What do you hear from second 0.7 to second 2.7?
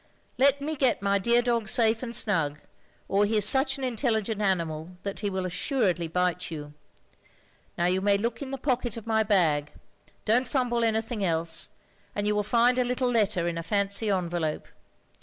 get my dear dog safe and snug,